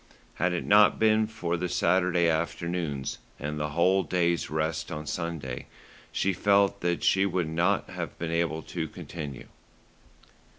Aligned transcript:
Had 0.41 0.51
it 0.53 0.65
not 0.65 0.97
been 0.97 1.27
for 1.27 1.57
the 1.57 1.69
Saturday 1.69 2.27
afternoons, 2.27 3.19
and 3.39 3.59
the 3.59 3.69
whole 3.77 4.01
day's 4.01 4.49
rest 4.49 4.91
on 4.91 5.05
Sunday, 5.05 5.67
she 6.11 6.33
felt 6.33 6.81
that 6.81 7.03
she 7.03 7.23
would 7.23 7.47
not 7.47 7.87
have 7.91 8.17
been 8.17 8.31
able 8.31 8.63
to 8.63 8.87
continue. 8.87 9.47